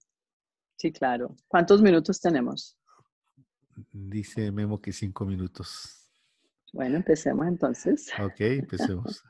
[0.77, 1.35] Sí, claro.
[1.49, 2.77] ¿Cuántos minutos tenemos?
[3.93, 6.09] Dice Memo que cinco minutos.
[6.73, 8.13] Bueno, empecemos entonces.
[8.21, 9.25] Ok, empecemos.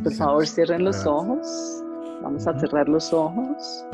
[0.00, 1.82] Por favor, cierren los ojos.
[2.22, 3.84] Vamos a cerrar los ojos.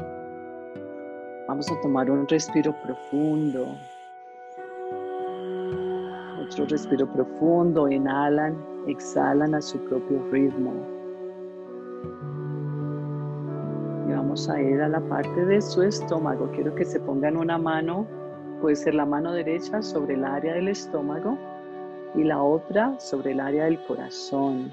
[1.48, 3.66] Vamos a tomar un respiro profundo.
[6.42, 7.88] Otro respiro profundo.
[7.88, 8.56] Inhalan,
[8.86, 10.74] exhalan a su propio ritmo.
[14.06, 16.50] Y vamos a ir a la parte de su estómago.
[16.52, 18.06] Quiero que se pongan una mano,
[18.60, 21.36] puede ser la mano derecha sobre el área del estómago
[22.14, 24.70] y la otra sobre el área del corazón.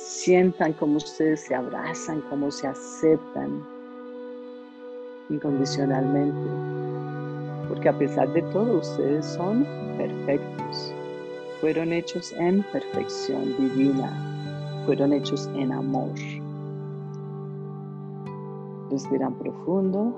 [0.00, 3.62] Sientan cómo ustedes se abrazan, cómo se aceptan
[5.28, 6.48] incondicionalmente.
[7.68, 9.66] Porque a pesar de todo, ustedes son
[9.98, 10.94] perfectos.
[11.60, 14.10] Fueron hechos en perfección divina.
[14.86, 16.14] Fueron hechos en amor.
[18.90, 20.14] Respiran profundo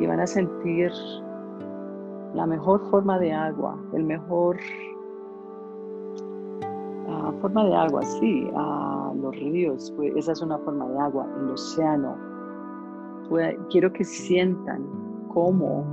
[0.00, 0.90] y van a sentir
[2.34, 4.58] la mejor forma de agua, el mejor
[7.40, 12.16] forma de agua, sí, a los ríos, esa es una forma de agua, el océano.
[13.70, 14.84] quiero que sientan
[15.32, 15.84] cómo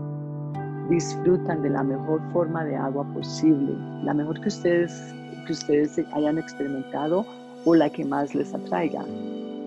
[0.90, 3.74] disfrutan de la mejor forma de agua posible,
[4.04, 5.14] la mejor que ustedes,
[5.46, 7.26] que ustedes hayan experimentado
[7.66, 9.04] o la que más les atraiga.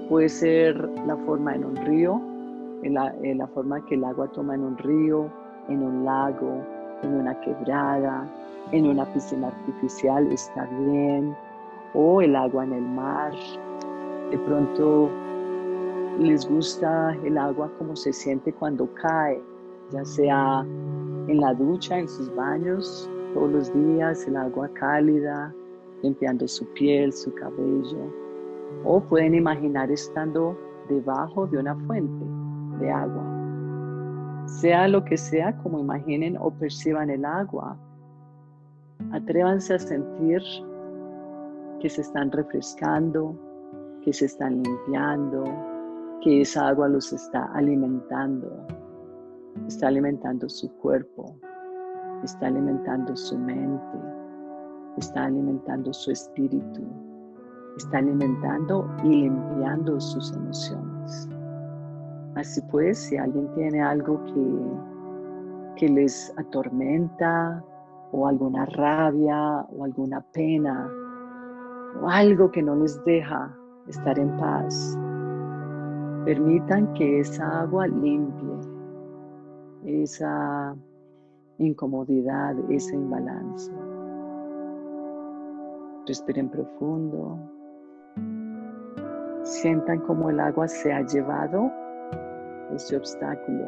[0.08, 2.20] Puede ser la forma en un río,
[2.82, 5.30] en la, en la forma que el agua toma en un río,
[5.68, 6.60] en un lago,
[7.02, 8.28] en una quebrada,
[8.72, 11.34] en una piscina artificial, está bien
[11.94, 13.32] o el agua en el mar.
[14.30, 15.10] De pronto
[16.18, 19.42] les gusta el agua como se siente cuando cae,
[19.90, 20.60] ya sea
[21.28, 25.54] en la ducha, en sus baños, todos los días, el agua cálida,
[26.02, 28.12] limpiando su piel, su cabello.
[28.84, 32.24] O pueden imaginar estando debajo de una fuente
[32.80, 33.28] de agua.
[34.46, 37.76] sea lo que sea como imaginen o perciban el agua,
[39.12, 40.42] atrévanse a sentir
[41.82, 43.36] que se están refrescando,
[44.02, 45.42] que se están limpiando,
[46.20, 48.48] que esa agua los está alimentando,
[49.66, 51.36] está alimentando su cuerpo,
[52.22, 53.98] está alimentando su mente,
[54.96, 56.82] está alimentando su espíritu,
[57.76, 61.28] está alimentando y limpiando sus emociones.
[62.36, 67.64] Así pues, si alguien tiene algo que, que les atormenta
[68.12, 70.88] o alguna rabia o alguna pena
[72.06, 74.98] algo que no les deja estar en paz,
[76.24, 78.72] permitan que esa agua limpie
[79.84, 80.76] esa
[81.58, 83.72] incomodidad, ese imbalance.
[86.06, 87.38] Respiren profundo.
[89.42, 91.70] Sientan como el agua se ha llevado
[92.74, 93.66] ese obstáculo,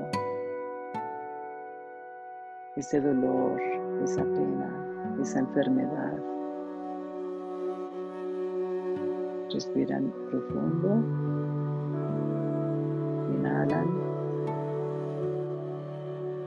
[2.76, 3.60] ese dolor,
[4.02, 6.33] esa pena, esa enfermedad.
[9.54, 10.88] Respiran profundo.
[13.30, 13.88] Inhalan.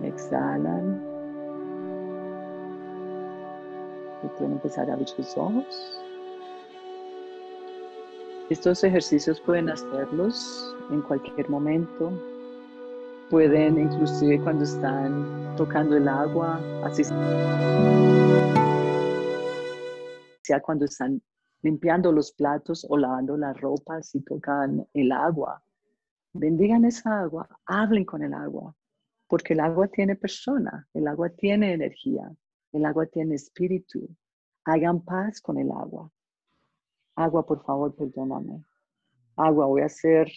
[0.03, 1.01] Exhalan.
[4.23, 6.03] Y pueden empezar a abrir sus ojos.
[8.49, 12.11] Estos ejercicios pueden hacerlos en cualquier momento.
[13.29, 17.05] Pueden inclusive cuando están tocando el agua, así
[20.43, 21.21] sea cuando están
[21.61, 25.63] limpiando los platos o lavando la ropa, si tocan el agua.
[26.33, 28.75] Bendigan esa agua, hablen con el agua,
[29.27, 32.31] porque el agua tiene persona, el agua tiene energía,
[32.71, 34.07] el agua tiene espíritu.
[34.65, 36.11] Hagan paz con el agua.
[37.15, 38.63] Agua, por favor, perdóname.
[39.35, 40.31] Agua, voy a hacer,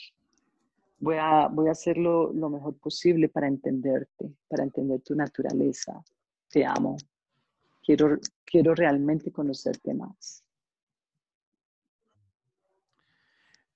[0.99, 6.03] voy a, voy a hacerlo lo mejor posible para entenderte, para entender tu naturaleza.
[6.49, 6.97] Te amo.
[7.83, 10.45] Quiero, quiero realmente conocerte más.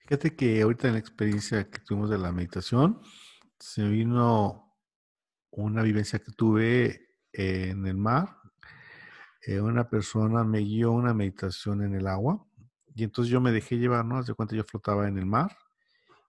[0.07, 3.01] Fíjate que ahorita en la experiencia que tuvimos de la meditación,
[3.59, 4.77] se vino
[5.51, 8.37] una vivencia que tuve en el mar.
[9.47, 12.47] Eh, una persona me guió una meditación en el agua
[12.95, 14.19] y entonces yo me dejé llevar, ¿no?
[14.19, 15.57] Hace cuenta yo flotaba en el mar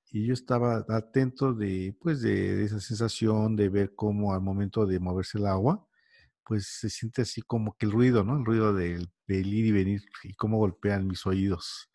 [0.10, 5.02] y yo estaba atento de, pues, de, esa sensación de ver cómo al momento de
[5.02, 5.86] moverse el agua,
[6.46, 8.38] pues se siente así como que el ruido, ¿no?
[8.38, 11.90] El ruido del, del ir y venir y cómo golpean mis oídos.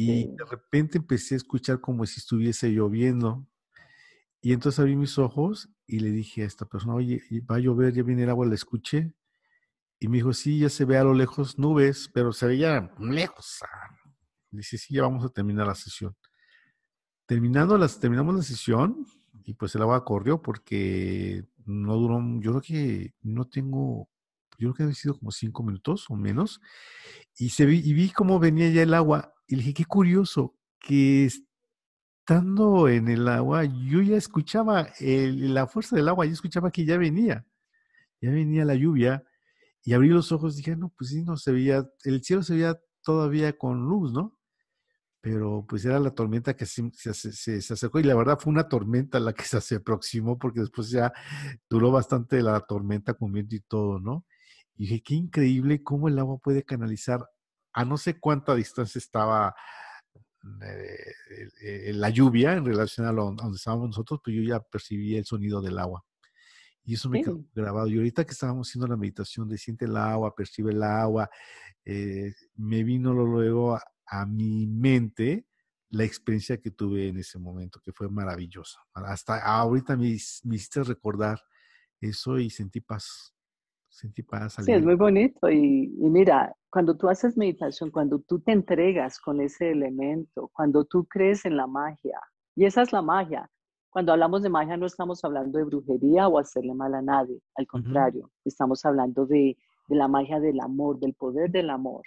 [0.00, 3.44] Y de repente empecé a escuchar como si estuviese lloviendo.
[4.40, 7.20] Y entonces abrí mis ojos y le dije a esta persona, oye,
[7.50, 9.12] va a llover, ya viene el agua, la escuché.
[9.98, 13.58] Y me dijo, sí, ya se ve a lo lejos nubes, pero se veía lejos.
[14.52, 16.14] Dice, sí, ya vamos a terminar la sesión.
[17.26, 19.04] Terminando las, terminamos la sesión
[19.42, 24.08] y pues el agua corrió porque no duró, yo creo que no tengo,
[24.58, 26.60] yo creo que ha sido como cinco minutos o menos.
[27.36, 30.54] Y, se vi, y vi cómo venía ya el agua y le dije, qué curioso,
[30.78, 36.84] que estando en el agua, yo ya escuchaba la fuerza del agua, yo escuchaba que
[36.84, 37.46] ya venía,
[38.20, 39.24] ya venía la lluvia
[39.82, 42.78] y abrí los ojos dije, no, pues sí, no se veía, el cielo se veía
[43.02, 44.38] todavía con luz, ¿no?
[45.22, 49.18] Pero pues era la tormenta que se, se, acercó y la verdad fue una tormenta
[49.18, 51.10] la que se aproximó porque después ya
[51.70, 54.26] duró bastante la tormenta con viento y todo, ¿no?
[54.76, 57.26] Y dije, qué increíble cómo el agua puede canalizar
[57.78, 59.54] a no sé cuánta distancia estaba
[61.62, 65.62] eh, la lluvia en relación a, donde estábamos nosotros, pero yo ya percibí el sonido
[65.62, 66.04] del agua.
[66.82, 67.86] Y eso me quedó grabado.
[67.86, 71.30] Y ahorita que estábamos haciendo la meditación de siente el agua, percibe el agua,
[71.84, 75.46] eh, me vino luego a, mi mente
[75.90, 78.80] la experiencia que tuve en ese momento, que fue maravillosa.
[78.92, 81.40] Hasta ahorita me, me hiciste recordar
[82.00, 83.37] eso y sentí paz.
[83.98, 84.56] Sentí paz.
[84.64, 85.50] Sí, es muy bonito.
[85.50, 90.84] Y, y, mira, cuando tú haces meditación, cuando tú te entregas con ese elemento, cuando
[90.84, 92.20] tú crees en la magia,
[92.54, 93.50] y esa es la magia,
[93.90, 97.66] cuando hablamos de magia no estamos hablando de brujería o hacerle mal a nadie, al
[97.66, 99.56] contrario, estamos hablando de,
[99.88, 102.02] la magia del amor, del poder del amor.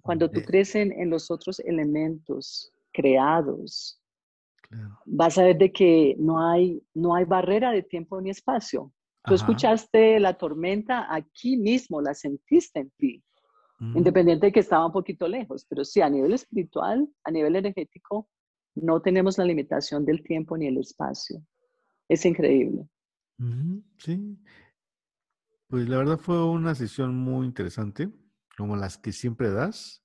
[0.00, 4.00] Cuando tú crees en, los otros elementos creados,
[5.04, 8.93] vas a ver de que no hay, no hay barrera de tiempo ni espacio.
[9.24, 13.24] Tú escuchaste la tormenta aquí mismo, la sentiste en ti,
[13.78, 13.96] mm.
[13.96, 18.28] independiente de que estaba un poquito lejos, pero sí, a nivel espiritual, a nivel energético,
[18.74, 21.42] no tenemos la limitación del tiempo ni el espacio.
[22.08, 22.86] Es increíble.
[23.98, 24.38] Sí.
[25.68, 28.10] Pues la verdad fue una sesión muy interesante,
[28.56, 30.04] como las que siempre das.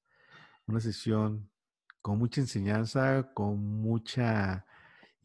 [0.66, 1.50] Una sesión
[2.02, 4.66] con mucha enseñanza, con mucha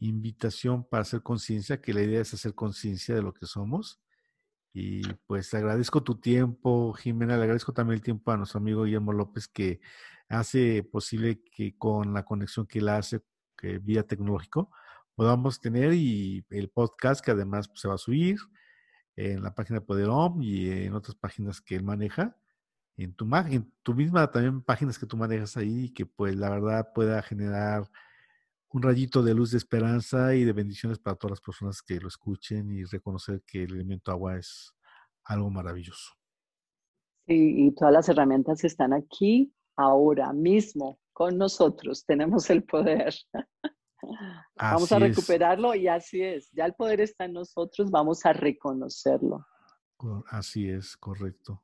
[0.07, 4.01] invitación para hacer conciencia, que la idea es hacer conciencia de lo que somos.
[4.73, 9.13] Y pues agradezco tu tiempo, Jimena, le agradezco también el tiempo a nuestro amigo Guillermo
[9.13, 9.79] López que
[10.27, 13.21] hace posible que con la conexión que él hace
[13.57, 14.71] que vía tecnológico
[15.15, 18.37] podamos tener y el podcast que además pues, se va a subir
[19.15, 22.35] en la página de Poderom y en otras páginas que él maneja,
[22.97, 26.91] en tu, en tu misma también páginas que tú manejas ahí, que pues la verdad
[26.93, 27.89] pueda generar
[28.75, 32.09] un rayito de luz de esperanza y de bendiciones para todas las personas que lo
[32.09, 34.75] escuchen y reconocer que el elemento agua es
[35.23, 36.11] algo maravilloso.
[37.25, 42.05] Sí, y todas las herramientas están aquí ahora mismo con nosotros.
[42.05, 43.15] Tenemos el poder.
[44.57, 46.51] vamos a recuperarlo y así es.
[46.51, 49.47] Ya el poder está en nosotros, vamos a reconocerlo.
[50.27, 51.63] Así es, correcto.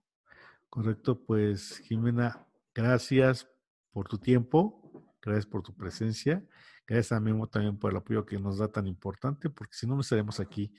[0.69, 3.49] Correcto, pues Jimena, gracias
[3.91, 4.81] por tu tiempo,
[5.21, 6.41] gracias por tu presencia,
[6.87, 10.01] gracias también, también por el apoyo que nos da tan importante, porque si no, no
[10.01, 10.73] estaremos aquí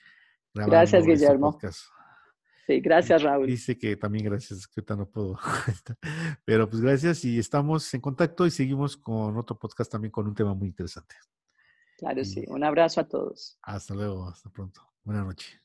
[0.53, 1.59] grabando Gracias, este Guillermo.
[2.67, 3.47] Sí, gracias, Raúl.
[3.47, 5.39] Dice que también gracias, que no puedo.
[6.45, 10.35] Pero pues gracias y estamos en contacto y seguimos con otro podcast también con un
[10.35, 11.17] tema muy interesante.
[11.99, 12.45] Claro, sí.
[12.49, 13.59] Un abrazo a todos.
[13.63, 14.81] Hasta luego, hasta pronto.
[15.05, 15.62] Buenas noches.